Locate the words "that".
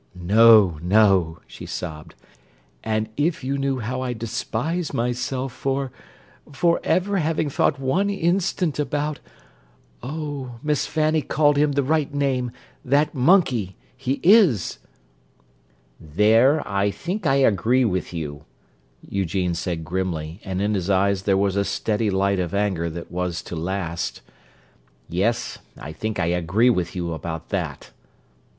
12.83-13.13, 22.89-23.11, 27.49-27.91